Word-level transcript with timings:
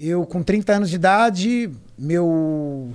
Eu, 0.00 0.24
com 0.24 0.44
30 0.44 0.76
anos 0.76 0.90
de 0.90 0.94
idade, 0.94 1.68
meu 1.98 2.94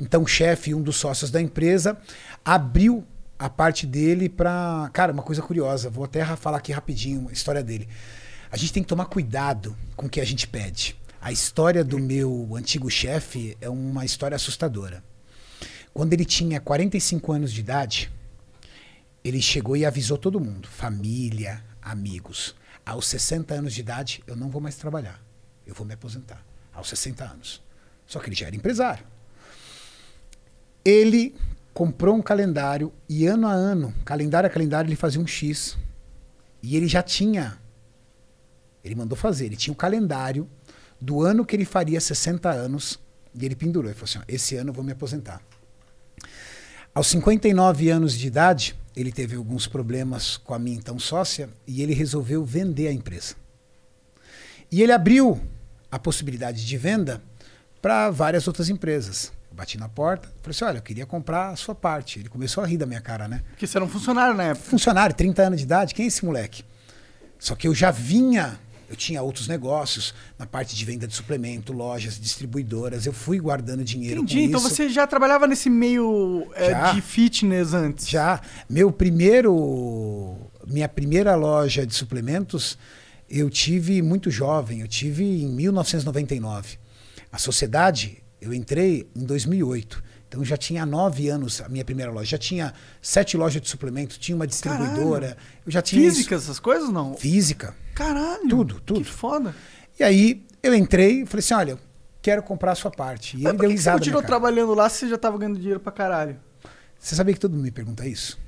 então 0.00 0.26
chefe, 0.26 0.74
um 0.74 0.80
dos 0.80 0.96
sócios 0.96 1.30
da 1.30 1.42
empresa, 1.42 1.98
abriu 2.42 3.04
a 3.38 3.50
parte 3.50 3.86
dele 3.86 4.30
para. 4.30 4.88
Cara, 4.94 5.12
uma 5.12 5.22
coisa 5.22 5.42
curiosa, 5.42 5.90
vou 5.90 6.04
até 6.04 6.24
falar 6.36 6.56
aqui 6.56 6.72
rapidinho 6.72 7.28
a 7.28 7.32
história 7.32 7.62
dele. 7.62 7.86
A 8.50 8.56
gente 8.56 8.72
tem 8.72 8.82
que 8.82 8.88
tomar 8.88 9.04
cuidado 9.04 9.76
com 9.94 10.06
o 10.06 10.08
que 10.08 10.22
a 10.22 10.24
gente 10.24 10.48
pede. 10.48 10.96
A 11.20 11.30
história 11.30 11.84
do 11.84 11.98
meu 11.98 12.48
antigo 12.56 12.90
chefe 12.90 13.54
é 13.60 13.68
uma 13.68 14.06
história 14.06 14.34
assustadora. 14.34 15.04
Quando 15.92 16.14
ele 16.14 16.24
tinha 16.24 16.60
45 16.60 17.30
anos 17.30 17.52
de 17.52 17.60
idade, 17.60 18.10
ele 19.22 19.42
chegou 19.42 19.76
e 19.76 19.84
avisou 19.84 20.16
todo 20.16 20.40
mundo, 20.40 20.66
família, 20.66 21.62
amigos. 21.82 22.54
Aos 22.86 23.06
60 23.06 23.52
anos 23.52 23.74
de 23.74 23.80
idade, 23.80 24.22
eu 24.26 24.34
não 24.34 24.48
vou 24.48 24.62
mais 24.62 24.76
trabalhar. 24.76 25.27
Eu 25.68 25.74
vou 25.74 25.86
me 25.86 25.94
aposentar. 25.94 26.42
Aos 26.72 26.88
60 26.88 27.24
anos. 27.24 27.62
Só 28.06 28.18
que 28.18 28.28
ele 28.28 28.34
já 28.34 28.46
era 28.46 28.56
empresário. 28.56 29.04
Ele 30.84 31.36
comprou 31.74 32.16
um 32.16 32.22
calendário 32.22 32.92
e 33.08 33.26
ano 33.26 33.46
a 33.46 33.52
ano, 33.52 33.94
calendário 34.04 34.48
a 34.48 34.50
calendário, 34.50 34.88
ele 34.88 34.96
fazia 34.96 35.20
um 35.20 35.26
X. 35.26 35.76
E 36.62 36.76
ele 36.76 36.88
já 36.88 37.02
tinha. 37.02 37.58
Ele 38.82 38.94
mandou 38.94 39.16
fazer, 39.16 39.46
ele 39.46 39.56
tinha 39.56 39.72
o 39.72 39.74
um 39.74 39.78
calendário 39.78 40.48
do 41.00 41.22
ano 41.22 41.44
que 41.44 41.54
ele 41.54 41.64
faria 41.64 42.00
60 42.00 42.50
anos 42.50 42.98
e 43.34 43.44
ele 43.44 43.54
pendurou. 43.54 43.90
Ele 43.90 43.94
falou 43.94 44.08
assim: 44.10 44.20
esse 44.26 44.56
ano 44.56 44.70
eu 44.70 44.74
vou 44.74 44.82
me 44.82 44.92
aposentar. 44.92 45.42
Aos 46.94 47.08
59 47.08 47.90
anos 47.90 48.14
de 48.14 48.26
idade, 48.26 48.74
ele 48.96 49.12
teve 49.12 49.36
alguns 49.36 49.66
problemas 49.66 50.36
com 50.36 50.54
a 50.54 50.58
minha 50.58 50.76
então 50.76 50.98
sócia 50.98 51.48
e 51.66 51.82
ele 51.82 51.94
resolveu 51.94 52.44
vender 52.44 52.88
a 52.88 52.92
empresa. 52.92 53.36
E 54.72 54.82
ele 54.82 54.92
abriu 54.92 55.40
a 55.90 55.98
possibilidade 55.98 56.66
de 56.66 56.76
venda 56.76 57.22
para 57.80 58.10
várias 58.10 58.46
outras 58.46 58.68
empresas. 58.68 59.32
Eu 59.50 59.56
bati 59.56 59.78
na 59.78 59.88
porta, 59.88 60.28
falei 60.42 60.50
assim: 60.50 60.64
olha, 60.64 60.78
eu 60.78 60.82
queria 60.82 61.06
comprar 61.06 61.50
a 61.50 61.56
sua 61.56 61.74
parte. 61.74 62.18
Ele 62.18 62.28
começou 62.28 62.62
a 62.62 62.66
rir 62.66 62.76
da 62.76 62.86
minha 62.86 63.00
cara, 63.00 63.26
né? 63.26 63.42
Porque 63.50 63.66
você 63.66 63.78
era 63.78 63.84
um 63.84 63.88
funcionário 63.88 64.36
na 64.36 64.44
época. 64.44 64.68
Funcionário, 64.68 65.14
30 65.14 65.42
anos 65.42 65.58
de 65.58 65.64
idade, 65.64 65.94
quem 65.94 66.04
é 66.04 66.08
esse 66.08 66.24
moleque? 66.24 66.64
Só 67.38 67.54
que 67.54 67.68
eu 67.68 67.74
já 67.74 67.90
vinha, 67.90 68.58
eu 68.90 68.96
tinha 68.96 69.22
outros 69.22 69.46
negócios 69.46 70.12
na 70.38 70.44
parte 70.44 70.74
de 70.74 70.84
venda 70.84 71.06
de 71.06 71.14
suplemento, 71.14 71.72
lojas, 71.72 72.18
distribuidoras. 72.18 73.06
Eu 73.06 73.12
fui 73.12 73.38
guardando 73.38 73.84
dinheiro 73.84 74.22
Entendi, 74.22 74.42
então 74.42 74.60
isso. 74.60 74.68
você 74.68 74.88
já 74.88 75.06
trabalhava 75.06 75.46
nesse 75.46 75.70
meio 75.70 76.46
é, 76.54 76.92
de 76.92 77.00
fitness 77.00 77.74
antes? 77.74 78.08
Já. 78.08 78.40
Meu 78.68 78.90
primeiro. 78.92 80.36
Minha 80.66 80.88
primeira 80.88 81.34
loja 81.34 81.86
de 81.86 81.94
suplementos 81.94 82.76
eu 83.28 83.50
tive 83.50 84.00
muito 84.02 84.30
jovem, 84.30 84.80
eu 84.80 84.88
tive 84.88 85.24
em 85.24 85.48
1999. 85.48 86.78
A 87.30 87.38
sociedade, 87.38 88.22
eu 88.40 88.54
entrei 88.54 89.08
em 89.14 89.24
2008. 89.24 90.02
Então 90.28 90.44
já 90.44 90.56
tinha 90.56 90.84
nove 90.84 91.28
anos 91.28 91.60
a 91.60 91.68
minha 91.68 91.84
primeira 91.84 92.10
loja. 92.12 92.30
Já 92.30 92.38
tinha 92.38 92.74
sete 93.00 93.36
lojas 93.36 93.62
de 93.62 93.68
suplemento, 93.68 94.18
tinha 94.18 94.36
uma 94.36 94.46
distribuidora. 94.46 95.28
Caralho. 95.28 95.40
Eu 95.64 95.72
já 95.72 95.80
tinha 95.82 96.02
Física, 96.02 96.34
isso. 96.34 96.44
essas 96.44 96.58
coisas 96.60 96.90
não? 96.90 97.14
Física. 97.16 97.74
Caralho. 97.94 98.48
Tudo, 98.48 98.80
tudo. 98.80 99.00
Que 99.00 99.10
foda. 99.10 99.54
E 99.98 100.04
aí 100.04 100.44
eu 100.62 100.74
entrei 100.74 101.22
e 101.22 101.26
falei 101.26 101.40
assim: 101.40 101.54
olha, 101.54 101.78
quero 102.20 102.42
comprar 102.42 102.72
a 102.72 102.74
sua 102.74 102.90
parte. 102.90 103.36
E 103.38 103.42
Mas 103.42 103.52
ele 103.54 103.58
deu 103.58 103.60
que 103.60 103.66
você 103.68 103.72
risada. 103.78 103.98
continuou 103.98 104.22
trabalhando 104.22 104.74
lá 104.74 104.88
se 104.88 104.98
você 105.00 105.08
já 105.08 105.18
tava 105.18 105.38
ganhando 105.38 105.58
dinheiro 105.58 105.80
pra 105.80 105.90
caralho? 105.92 106.36
Você 106.98 107.14
sabia 107.14 107.32
que 107.32 107.40
todo 107.40 107.52
mundo 107.52 107.62
me 107.62 107.70
pergunta 107.70 108.06
isso? 108.06 108.38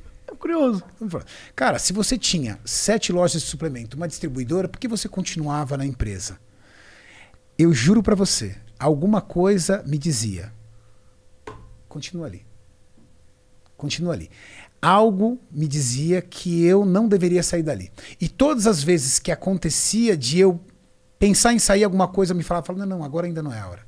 Curioso. 0.41 0.83
Cara, 1.55 1.78
se 1.78 1.92
você 1.92 2.16
tinha 2.16 2.58
sete 2.64 3.12
lojas 3.12 3.42
de 3.42 3.46
suplemento, 3.46 3.94
uma 3.96 4.08
distribuidora, 4.08 4.66
por 4.66 4.80
que 4.80 4.88
você 4.88 5.06
continuava 5.06 5.77
na 5.77 5.84
empresa? 5.84 6.41
Eu 7.58 7.74
juro 7.74 8.02
pra 8.02 8.14
você, 8.14 8.56
alguma 8.78 9.20
coisa 9.20 9.82
me 9.86 9.98
dizia: 9.98 10.50
continua 11.86 12.27
ali. 12.27 12.47
Continua 13.77 14.14
ali. 14.14 14.30
Algo 14.80 15.38
me 15.50 15.69
dizia 15.69 16.22
que 16.22 16.64
eu 16.64 16.87
não 16.87 17.06
deveria 17.06 17.43
sair 17.43 17.62
dali. 17.62 17.93
E 18.19 18.26
todas 18.26 18.66
as 18.66 18.82
vezes 18.82 19.19
que 19.19 19.31
acontecia 19.31 20.16
de 20.16 20.38
eu 20.38 20.59
pensar 21.19 21.53
em 21.53 21.59
sair 21.59 21.84
alguma 21.84 22.09
coisa, 22.09 22.32
me 22.32 22.43
falava, 22.43 22.64
falava 22.64 22.87
não, 22.87 22.98
não, 22.98 23.04
agora 23.04 23.26
ainda 23.26 23.43
não 23.43 23.53
é 23.53 23.60
a 23.60 23.69
hora. 23.69 23.87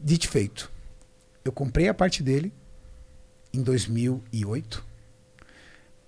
Dito 0.00 0.28
feito. 0.30 0.72
Eu 1.44 1.52
comprei 1.52 1.88
a 1.88 1.94
parte 1.94 2.22
dele 2.22 2.54
em 3.52 3.62
2008. 3.62 4.95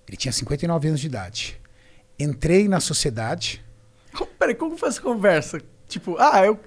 Ele 0.09 0.17
tinha 0.17 0.31
59 0.31 0.87
anos 0.87 0.99
de 0.99 1.05
idade. 1.07 1.55
Entrei 2.19 2.67
na 2.67 2.79
sociedade. 2.79 3.63
Peraí, 4.39 4.55
como 4.55 4.75
foi 4.75 4.89
essa 4.89 4.99
conversa? 5.01 5.61
Tipo, 5.87 6.17
ah, 6.19 6.43
eu 6.45 6.59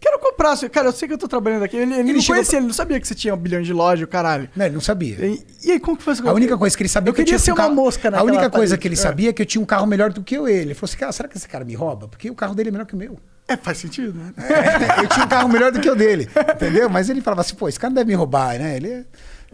quero 0.00 0.18
comprar. 0.18 0.56
Cara, 0.68 0.88
eu 0.88 0.92
sei 0.92 1.06
que 1.06 1.14
eu 1.14 1.18
tô 1.18 1.28
trabalhando 1.28 1.62
aqui. 1.62 1.76
Ele, 1.76 1.92
ele, 1.94 2.10
Ele 2.10 2.12
não 2.18 2.24
conhecia, 2.24 2.58
ele 2.58 2.66
não 2.66 2.74
sabia 2.74 3.00
que 3.00 3.06
você 3.06 3.14
tinha 3.14 3.32
um 3.32 3.36
bilhão 3.36 3.62
de 3.62 3.72
loja, 3.72 4.04
o 4.04 4.08
caralho. 4.08 4.48
Não, 4.56 4.66
ele 4.66 4.74
não 4.74 4.80
sabia. 4.80 5.24
E, 5.24 5.46
e 5.64 5.70
aí, 5.72 5.80
como 5.80 5.96
que 5.96 6.02
foi 6.02 6.12
essa 6.14 6.28
A 6.28 6.32
única 6.32 6.58
coisa 6.58 6.76
que 6.76 6.82
ele 6.82 6.88
sabia 6.88 7.10
Eu 7.10 7.14
que 7.14 7.20
eu 7.20 7.24
tinha 7.24 7.38
ser 7.38 7.52
um 7.52 7.54
uma 7.54 7.62
carro- 7.62 7.74
mosca 7.74 8.08
A 8.16 8.22
única 8.22 8.50
coisa 8.50 8.74
parede. 8.74 8.78
que 8.82 8.88
ele 8.88 8.94
É. 8.94 8.98
sabia 8.98 9.30
é 9.30 9.32
que 9.32 9.40
eu 9.42 9.46
tinha 9.46 9.62
um 9.62 9.66
carro 9.66 9.86
melhor 9.86 10.12
do 10.12 10.22
que 10.22 10.36
eu 10.36 10.48
ele. 10.48 10.62
Ele 10.62 10.74
falou 10.74 10.88
assim: 10.90 10.98
cara, 10.98 11.12
será 11.12 11.28
que 11.28 11.36
esse 11.36 11.48
cara 11.48 11.64
me 11.64 11.74
rouba? 11.74 12.08
Porque 12.08 12.28
o 12.28 12.34
carro 12.34 12.54
dele 12.54 12.68
é 12.70 12.72
melhor 12.72 12.84
que 12.86 12.94
o 12.94 12.98
meu. 12.98 13.18
É, 13.46 13.56
faz 13.56 13.78
sentido, 13.78 14.12
né? 14.12 14.32
É, 14.36 15.00
eu 15.04 15.08
tinha 15.08 15.24
um 15.24 15.28
carro 15.28 15.48
melhor 15.48 15.72
do 15.72 15.80
que 15.80 15.88
o 15.88 15.94
dele, 15.94 16.28
entendeu? 16.54 16.90
Mas 16.90 17.08
ele 17.08 17.20
falava 17.22 17.40
assim, 17.40 17.54
pô, 17.54 17.66
esse 17.68 17.78
cara 17.80 17.90
não 17.90 17.94
deve 17.94 18.08
me 18.08 18.14
roubar, 18.14 18.58
né? 18.58 18.76
Ele 18.76 19.06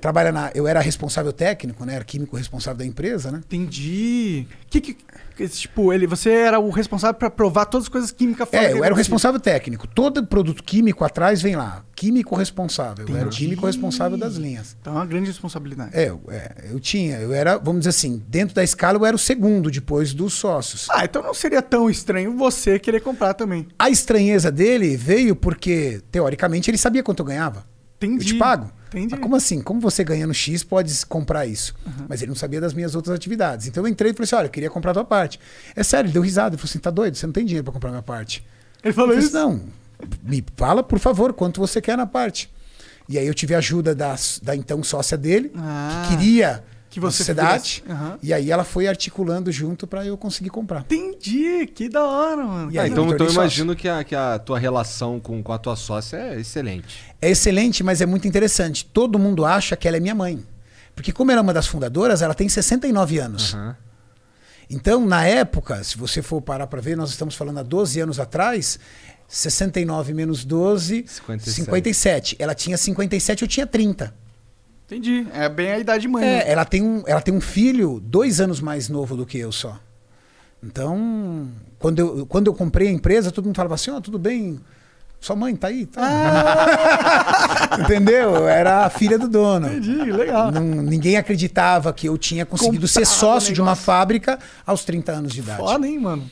trabalha 0.05 0.31
na... 0.31 0.51
Eu 0.55 0.69
era 0.69 0.81
responsável 0.81 1.33
técnico, 1.33 1.83
né? 1.87 1.95
Era 1.95 2.05
químico 2.05 2.37
responsável 2.37 2.77
da 2.77 2.85
empresa, 2.85 3.33
né? 3.33 3.41
Entendi. 3.47 4.47
Que, 4.69 4.79
que, 4.79 4.99
que- 5.35 5.49
tipo, 5.49 5.95
ele, 5.95 6.07
você 6.07 6.29
era 6.31 6.59
o 6.61 6.69
responsável 6.69 7.15
pra 7.19 7.31
provar 7.31 7.65
todas 7.65 7.87
as 7.87 7.89
coisas 7.89 8.11
químicas 8.13 8.47
fora 8.47 8.63
É, 8.65 8.73
eu 8.75 8.85
era 8.85 8.93
o 8.93 8.97
responsável 8.97 9.41
técnico. 9.41 9.87
Todo 9.89 10.23
produto 10.27 10.63
químico 10.63 11.07
atrás 11.07 11.41
vem 11.41 11.57
lá. 11.57 11.83
Químico 11.97 12.37
responsável. 12.37 13.07
Eu 13.09 13.15
era 13.17 13.25
o 13.25 13.29
Entendi. 13.29 13.45
químico 13.47 13.65
responsável 13.65 14.19
das 14.19 14.35
linhas. 14.35 14.77
Então 14.79 14.93
é 14.93 14.97
uma 14.97 15.07
grande 15.07 15.29
responsabilidade. 15.29 15.91
É, 15.95 16.11
eu- 16.11 16.21
é, 16.29 16.67
eu 16.71 16.79
tinha, 16.79 17.17
eu 17.17 17.33
era, 17.33 17.57
vamos 17.57 17.81
dizer 17.81 17.91
assim, 17.91 18.23
dentro 18.29 18.55
da 18.55 18.63
escala 18.63 18.99
eu 18.99 19.07
era 19.07 19.17
o 19.17 19.19
segundo 19.19 19.71
depois 19.71 20.13
dos 20.13 20.35
sócios. 20.35 20.87
Ah, 20.91 21.07
então 21.07 21.23
não 21.23 21.33
seria 21.33 21.63
tão 21.63 21.89
estranho 21.89 22.37
você 22.37 22.79
querer 22.79 23.01
comprar 23.01 23.33
também. 23.33 23.67
A 23.79 23.89
estranheza 23.89 24.53
dele 24.53 24.99
veio 24.99 25.35
porque, 25.35 26.03
teoricamente, 26.13 26.71
ele 26.71 26.77
sabia 26.77 27.03
quanto 27.03 27.21
eu 27.21 27.25
ganhava. 27.27 27.65
Entendi. 28.05 28.31
Eu 28.31 28.35
te 28.35 28.39
pago. 28.39 28.71
Entendi. 28.89 29.09
Mas 29.11 29.21
como 29.21 29.35
assim? 29.37 29.61
Como 29.61 29.81
você 29.81 30.05
ganhando 30.05 30.33
X 30.33 30.63
pode 30.63 30.95
comprar 31.07 31.47
isso? 31.47 31.75
Mas 32.09 32.23
ele 32.23 32.29
não 32.29 32.37
sabia 32.37 32.61
das 32.61 32.73
minhas 32.73 32.95
outras 32.95 33.15
atividades. 33.17 33.67
Então 33.67 33.83
eu 33.85 33.89
entrei 33.89 34.13
e 34.13 34.15
falei 34.15 34.25
assim: 34.25 34.37
olha, 34.37 34.47
eu 34.47 34.51
queria 34.51 34.71
comprar 34.71 34.93
a 34.93 34.95
tua 34.95 35.05
parte. 35.05 35.41
É 35.75 35.83
sério, 35.83 36.07
ele 36.07 36.13
deu 36.13 36.23
risada. 36.23 36.55
Ele 36.55 36.59
falou 36.59 36.71
assim: 36.71 36.79
tá 36.79 36.91
doido? 36.91 37.17
Você 37.17 37.27
não 37.27 37.33
tem 37.33 37.45
dinheiro 37.45 37.65
para 37.65 37.73
comprar 37.73 37.89
a 37.91 37.93
minha 37.93 38.03
parte. 38.03 38.45
Ele 38.83 38.91
Eu 38.91 38.95
falou 38.95 39.11
falei 39.11 39.25
isso? 39.27 39.37
assim, 39.37 39.47
não, 39.47 39.61
me 40.23 40.45
fala, 40.57 40.83
por 40.83 40.99
favor, 40.99 41.33
quanto 41.33 41.61
você 41.61 41.81
quer 41.81 41.97
na 41.97 42.07
parte. 42.07 42.49
E 43.09 43.19
aí 43.19 43.27
eu 43.27 43.35
tive 43.35 43.55
a 43.55 43.59
ajuda 43.59 43.95
da, 43.95 44.15
da 44.43 44.55
então 44.57 44.83
sócia 44.83 45.17
dele, 45.19 45.51
Ah, 45.57 46.07
que 46.09 46.17
queria 46.17 46.63
que 46.95 47.01
você 47.01 47.19
sociedade. 47.19 47.83
Aham. 47.91 48.19
E 48.23 48.33
aí 48.33 48.53
ela 48.53 48.63
foi 48.63 48.87
articulando 48.87 49.51
junto 49.51 49.85
para 49.85 50.07
eu 50.07 50.17
conseguir 50.17 50.51
comprar. 50.51 50.83
Entendi, 50.83 51.67
que 51.67 51.89
da 51.89 52.05
hora, 52.05 52.45
mano. 52.45 52.71
E 52.71 52.79
Ah, 52.79 52.83
aí, 52.83 52.91
então, 52.91 53.13
então 53.13 53.27
eu 53.27 53.33
imagino 53.33 53.75
que 53.75 53.89
a, 53.89 54.05
que 54.05 54.15
a 54.15 54.39
tua 54.39 54.61
relação 54.61 55.19
com, 55.19 55.43
com 55.43 55.53
a 55.53 55.59
tua 55.59 55.75
sócia 55.75 56.17
é 56.17 56.39
excelente. 56.41 57.03
É 57.21 57.29
excelente, 57.31 57.83
mas 57.83 58.01
é 58.01 58.07
muito 58.07 58.29
interessante. 58.29 58.85
Todo 58.85 59.19
mundo 59.19 59.45
acha 59.45 59.75
que 59.75 59.89
ela 59.89 59.97
é 59.97 60.01
minha 60.01 60.15
mãe. 60.15 60.41
Porque 60.95 61.11
como 61.11 61.33
ela 61.33 61.41
é 61.41 61.43
uma 61.43 61.53
das 61.53 61.67
fundadoras, 61.67 62.23
ela 62.23 62.33
tem 62.33 62.49
69 62.49 63.19
anos. 63.19 63.55
Aham. 63.55 63.77
Então, 64.71 65.05
na 65.05 65.27
época, 65.27 65.83
se 65.83 65.99
você 65.99 66.23
for 66.23 66.41
parar 66.41 66.69
para 66.69 66.81
ver, 66.81 66.97
nós 66.97 67.11
estamos 67.11 67.35
falando 67.35 67.59
há 67.59 67.63
12 67.65 68.01
anos 68.01 68.21
atrás, 68.21 68.79
69 69.27 70.15
menos 70.15 70.45
12, 70.45 71.05
57. 71.09 71.51
57. 71.57 72.37
Ela 72.39 72.55
tinha 72.55 72.79
57, 72.79 73.43
eu 73.43 73.49
tinha 73.49 73.67
30. 73.67 74.15
Entendi. 74.87 75.27
É 75.33 75.49
bem 75.49 75.73
a 75.73 75.79
idade 75.79 76.07
mãe. 76.07 76.23
né? 76.25 76.39
É, 76.41 76.53
ela 76.53 76.65
tem, 76.65 76.83
um, 76.83 77.03
ela 77.07 77.21
tem 77.21 77.33
um 77.35 77.41
filho 77.41 78.01
dois 78.05 78.41
anos 78.41 78.61
mais 78.61 78.89
novo 78.89 79.17
do 79.17 79.25
que 79.25 79.39
eu 79.39 79.51
só. 79.51 79.79
Então, 80.63 81.49
quando 81.79 81.99
eu, 81.99 82.27
quando 82.27 82.47
eu 82.47 82.55
comprei 82.55 82.89
a 82.89 82.93
empresa, 82.93 83.31
todo 83.31 83.45
mundo 83.47 83.57
falava 83.57 83.75
assim, 83.75 83.91
ó, 83.91 84.01
tudo 84.01 84.19
bem, 84.19 84.59
sua 85.21 85.37
mãe 85.37 85.55
tá 85.57 85.69
aí? 85.69 85.87
Tá. 85.87 87.79
Entendeu? 87.81 88.35
Eu 88.35 88.49
era 88.49 88.85
a 88.87 88.91
filha 88.91 89.19
do 89.19 89.29
dono. 89.29 89.67
Entendi, 89.69 90.11
legal. 90.13 90.51
Não- 90.53 90.63
ninguém 90.83 91.17
acreditava 91.17 91.93
que 91.93 92.09
eu 92.09 92.17
tinha 92.19 92.45
conseguido 92.47 92.87
ser 92.87 93.01
Comprava 93.01 93.19
sócio 93.19 93.55
de 93.55 93.61
uma 93.61 93.75
fábrica 93.75 94.39
aos 94.67 94.85
30 94.85 95.13
anos 95.13 95.33
de 95.33 95.41
idade. 95.41 95.59
Foda, 95.59 95.87
hein, 95.87 95.99
mano? 95.99 96.31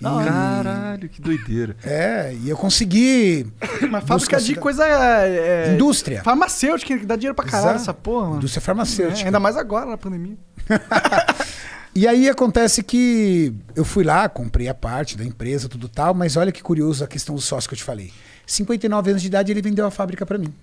Caralho, 0.00 1.08
que 1.08 1.20
doideira. 1.20 1.76
É, 1.82 2.34
e 2.40 2.48
eu 2.48 2.56
consegui. 2.56 3.46
Uma 3.82 4.00
busca 4.00 4.06
fábrica 4.06 4.40
de 4.40 4.54
coisa. 4.54 4.86
É, 4.86 5.74
Indústria. 5.74 6.22
Farmacêutica, 6.22 6.98
que 6.98 7.04
dá 7.06 7.16
dinheiro 7.16 7.34
pra 7.34 7.44
caralho 7.44 7.70
Exato. 7.76 7.82
essa 7.82 7.94
porra, 7.94 8.26
mano. 8.26 8.36
Indústria 8.36 8.60
É, 8.60 8.64
farmacêutica. 8.64 9.26
ainda 9.28 9.40
mais 9.40 9.56
agora, 9.56 9.86
na 9.86 9.98
pandemia. 9.98 10.36
E 11.94 12.06
aí 12.06 12.28
acontece 12.28 12.80
que 12.80 13.52
eu 13.74 13.84
fui 13.84 14.04
lá, 14.04 14.28
comprei 14.28 14.68
a 14.68 14.74
parte 14.74 15.16
da 15.18 15.24
empresa, 15.24 15.68
tudo 15.68 15.88
tal, 15.88 16.14
mas 16.14 16.36
olha 16.36 16.52
que 16.52 16.62
curioso 16.62 17.02
a 17.02 17.08
questão 17.08 17.34
do 17.34 17.40
sócio 17.40 17.68
que 17.68 17.74
eu 17.74 17.78
te 17.78 17.82
falei. 17.82 18.12
59 18.46 19.10
anos 19.10 19.22
de 19.22 19.26
idade 19.26 19.50
ele 19.50 19.60
vendeu 19.60 19.84
a 19.84 19.90
fábrica 19.90 20.24
para 20.24 20.38
mim. 20.38 20.54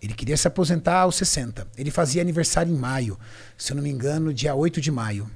Ele 0.00 0.14
queria 0.14 0.36
se 0.38 0.48
aposentar 0.48 1.00
aos 1.00 1.16
60. 1.16 1.66
Ele 1.76 1.90
fazia 1.90 2.22
aniversário 2.22 2.72
em 2.72 2.76
maio, 2.76 3.18
se 3.58 3.72
eu 3.72 3.76
não 3.76 3.82
me 3.82 3.90
engano, 3.90 4.32
dia 4.32 4.54
8 4.54 4.80
de 4.80 4.90
maio. 4.90 5.28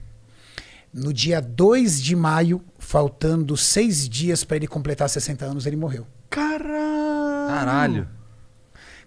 No 0.92 1.12
dia 1.12 1.40
2 1.40 2.02
de 2.02 2.16
maio, 2.16 2.60
faltando 2.78 3.56
seis 3.56 4.08
dias 4.08 4.42
para 4.44 4.56
ele 4.56 4.66
completar 4.66 5.08
60 5.08 5.44
anos, 5.44 5.66
ele 5.66 5.76
morreu. 5.76 6.04
Caralho. 6.30 6.68
Caralho. 7.48 8.08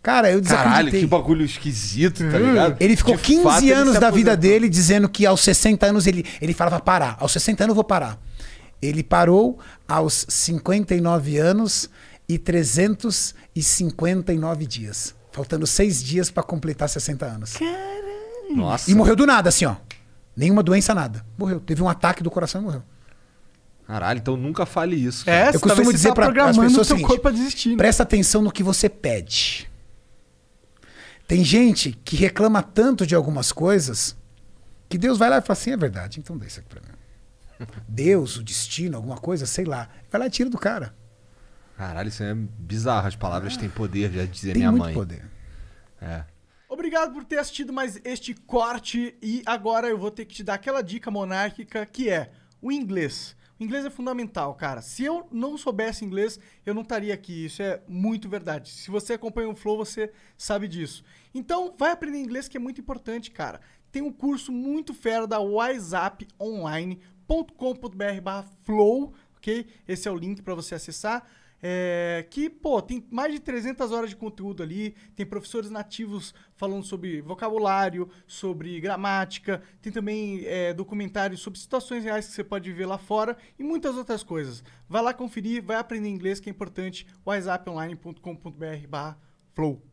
Cara, 0.03 0.31
eu 0.31 0.41
Caralho, 0.41 0.63
desacreditei. 0.65 1.01
que 1.01 1.07
bagulho 1.07 1.45
esquisito, 1.45 2.23
tá 2.31 2.39
ligado? 2.39 2.75
Ele 2.79 2.95
ficou 2.95 3.15
De 3.15 3.21
15 3.21 3.43
fato, 3.43 3.71
anos 3.71 3.99
da 3.99 4.09
vida 4.09 4.35
dele 4.35 4.67
dizendo 4.67 5.07
que 5.07 5.27
aos 5.27 5.41
60 5.41 5.85
anos 5.85 6.07
ele, 6.07 6.25
ele 6.41 6.53
falava 6.53 6.79
parar. 6.79 7.17
Aos 7.19 7.31
60 7.33 7.63
anos 7.65 7.71
eu 7.71 7.75
vou 7.75 7.83
parar. 7.83 8.19
Ele 8.81 9.03
parou 9.03 9.59
aos 9.87 10.25
59 10.27 11.37
anos 11.37 11.87
e 12.27 12.39
359 12.39 14.65
dias. 14.65 15.13
Faltando 15.31 15.67
seis 15.67 16.03
dias 16.03 16.31
para 16.31 16.41
completar 16.43 16.89
60 16.89 17.23
anos. 17.25 17.53
Nossa. 18.53 18.89
E 18.89 18.95
morreu 18.95 19.15
do 19.15 19.27
nada, 19.27 19.49
assim, 19.49 19.65
ó. 19.65 19.75
Nenhuma 20.35 20.63
doença, 20.63 20.93
nada. 20.95 21.25
Morreu. 21.37 21.59
Teve 21.59 21.81
um 21.83 21.89
ataque 21.89 22.23
do 22.23 22.31
coração 22.31 22.61
e 22.61 22.63
morreu. 22.63 22.83
Caralho, 23.85 24.19
então 24.19 24.37
nunca 24.37 24.65
fale 24.65 24.95
isso. 24.95 25.25
cara. 25.25 25.37
É, 25.37 25.47
Eu 25.49 25.53
você 25.53 25.59
costumo 25.59 25.91
dizer 25.91 26.09
tá 26.09 26.15
pras 26.15 26.27
programando 26.27 26.61
pessoas 26.61 26.77
o 26.77 26.81
o 26.81 26.85
seu 26.85 26.95
seguinte, 26.97 27.07
corpo 27.07 27.27
a 27.27 27.31
desistir. 27.31 27.69
né? 27.71 27.77
Presta 27.77 28.03
atenção 28.03 28.41
no 28.41 28.51
que 28.51 28.63
você 28.63 28.87
pede. 28.87 29.69
Tem 31.27 31.43
gente 31.43 31.91
que 32.03 32.15
reclama 32.15 32.61
tanto 32.61 33.05
de 33.05 33.15
algumas 33.15 33.51
coisas 33.51 34.15
que 34.89 34.97
Deus 34.97 35.17
vai 35.17 35.29
lá 35.29 35.37
e 35.37 35.41
fala 35.41 35.53
assim: 35.57 35.71
é 35.71 35.77
verdade, 35.77 36.19
então 36.19 36.37
dá 36.37 36.45
isso 36.45 36.59
aqui 36.59 36.69
pra 36.69 36.81
mim. 36.81 37.67
Deus, 37.87 38.37
o 38.37 38.43
destino, 38.43 38.97
alguma 38.97 39.17
coisa, 39.17 39.45
sei 39.45 39.65
lá. 39.65 39.89
Vai 40.09 40.19
lá 40.21 40.27
e 40.27 40.29
tira 40.29 40.49
do 40.49 40.57
cara. 40.57 40.93
Caralho, 41.77 42.09
isso 42.09 42.23
é 42.23 42.33
bizarro. 42.33 43.07
As 43.07 43.15
palavras 43.15 43.57
têm 43.57 43.69
poder, 43.69 44.11
já 44.11 44.25
dizia 44.25 44.53
Tem 44.53 44.61
minha 44.61 44.71
muito 44.71 44.83
mãe. 44.83 44.93
poder. 44.93 45.25
É. 46.01 46.23
Obrigado 46.73 47.11
por 47.11 47.25
ter 47.25 47.37
assistido 47.37 47.73
mais 47.73 47.99
este 48.05 48.33
corte 48.33 49.13
e 49.21 49.43
agora 49.45 49.89
eu 49.89 49.97
vou 49.97 50.09
ter 50.09 50.23
que 50.23 50.35
te 50.35 50.41
dar 50.41 50.53
aquela 50.53 50.81
dica 50.81 51.11
monárquica 51.11 51.85
que 51.85 52.09
é 52.09 52.31
o 52.61 52.71
inglês. 52.71 53.35
O 53.59 53.63
inglês 53.65 53.83
é 53.83 53.89
fundamental, 53.89 54.55
cara. 54.55 54.81
Se 54.81 55.03
eu 55.03 55.27
não 55.33 55.57
soubesse 55.57 56.05
inglês, 56.05 56.39
eu 56.65 56.73
não 56.73 56.83
estaria 56.83 57.13
aqui. 57.13 57.43
Isso 57.43 57.61
é 57.61 57.81
muito 57.89 58.29
verdade. 58.29 58.69
Se 58.69 58.89
você 58.89 59.15
acompanha 59.15 59.49
o 59.49 59.55
Flow, 59.55 59.75
você 59.75 60.13
sabe 60.37 60.65
disso. 60.65 61.03
Então, 61.35 61.75
vai 61.77 61.91
aprender 61.91 62.19
inglês 62.19 62.47
que 62.47 62.55
é 62.55 62.59
muito 62.59 62.79
importante, 62.79 63.31
cara. 63.31 63.59
Tem 63.91 64.01
um 64.01 64.13
curso 64.13 64.49
muito 64.49 64.93
fera 64.93 65.27
da 65.27 65.41
whatsapponline.com.br 65.41 68.21
barra 68.23 68.45
flow, 68.63 69.13
ok? 69.35 69.67
Esse 69.85 70.07
é 70.07 70.11
o 70.11 70.15
link 70.15 70.41
para 70.41 70.55
você 70.55 70.75
acessar. 70.75 71.27
É, 71.61 72.25
que, 72.29 72.49
pô, 72.49 72.81
tem 72.81 73.05
mais 73.11 73.31
de 73.31 73.39
300 73.39 73.91
horas 73.91 74.09
de 74.09 74.15
conteúdo 74.15 74.63
ali, 74.63 74.95
tem 75.15 75.25
professores 75.25 75.69
nativos 75.69 76.33
falando 76.55 76.83
sobre 76.83 77.21
vocabulário, 77.21 78.09
sobre 78.25 78.79
gramática, 78.79 79.61
tem 79.81 79.91
também 79.91 80.43
é, 80.45 80.73
documentários 80.73 81.41
sobre 81.41 81.59
situações 81.59 82.03
reais 82.03 82.27
que 82.27 82.33
você 82.33 82.43
pode 82.43 82.69
viver 82.71 82.85
lá 82.85 82.97
fora 82.97 83.37
e 83.59 83.63
muitas 83.63 83.95
outras 83.95 84.23
coisas. 84.23 84.63
Vai 84.89 85.03
lá 85.03 85.13
conferir, 85.13 85.63
vai 85.63 85.77
aprender 85.77 86.09
inglês 86.09 86.39
que 86.39 86.49
é 86.49 86.51
importante, 86.51 87.05
whatsapponline.com.br 87.25 88.87
barra 88.89 89.19
flow. 89.53 89.90